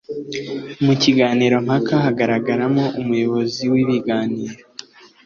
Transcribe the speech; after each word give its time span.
Mu 0.85 0.93
kiganiro 1.01 1.55
mpaka 1.65 1.93
hagaragaramo 2.05 2.83
umuyobozi 3.01 3.63
w’ibiganiro, 3.71 4.55